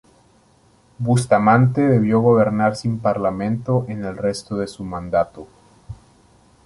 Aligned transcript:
Bustamante 0.97 1.81
debió 1.81 2.21
gobernar 2.21 2.75
sin 2.75 2.97
Parlamento 2.97 3.85
en 3.87 4.03
el 4.03 4.17
resto 4.17 4.55
de 4.57 4.65
su 4.65 4.83
mandato. 4.83 5.45